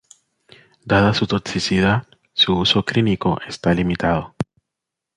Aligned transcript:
Dada 0.83 1.13
su 1.13 1.27
toxicidad, 1.27 2.07
su 2.33 2.57
uso 2.57 2.83
clínico 2.83 3.39
está 3.47 3.71
limitado. 3.71 4.33